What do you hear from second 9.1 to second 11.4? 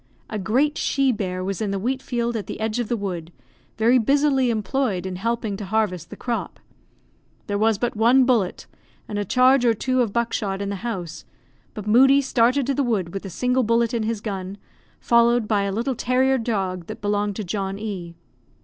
a charge or two of buckshot, in the house;